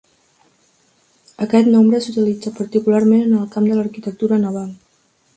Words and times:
Aquest 1.45 1.67
nombre 1.73 1.99
s'utilitza 2.05 2.53
particularment 2.59 3.21
en 3.27 3.35
el 3.41 3.45
camp 3.57 3.67
de 3.73 3.77
l'arquitectura 3.81 4.41
naval. 4.47 4.73